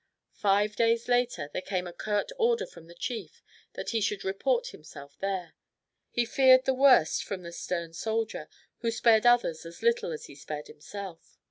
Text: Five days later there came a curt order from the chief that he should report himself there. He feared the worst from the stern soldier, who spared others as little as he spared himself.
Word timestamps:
Five 0.33 0.75
days 0.75 1.07
later 1.07 1.51
there 1.53 1.61
came 1.61 1.85
a 1.85 1.93
curt 1.93 2.31
order 2.39 2.65
from 2.65 2.87
the 2.87 2.95
chief 2.95 3.43
that 3.73 3.91
he 3.91 4.01
should 4.01 4.23
report 4.25 4.69
himself 4.69 5.15
there. 5.19 5.53
He 6.09 6.25
feared 6.25 6.65
the 6.65 6.73
worst 6.73 7.23
from 7.23 7.43
the 7.43 7.51
stern 7.51 7.93
soldier, 7.93 8.49
who 8.79 8.89
spared 8.89 9.27
others 9.27 9.63
as 9.63 9.83
little 9.83 10.11
as 10.11 10.25
he 10.25 10.33
spared 10.33 10.65
himself. 10.65 11.37